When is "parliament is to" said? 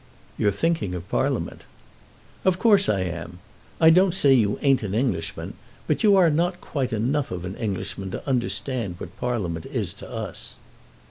9.19-10.09